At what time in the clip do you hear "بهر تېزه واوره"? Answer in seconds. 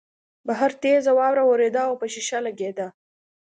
0.47-1.43